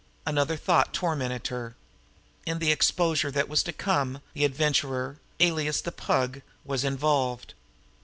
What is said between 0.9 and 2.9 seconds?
tormented her. In the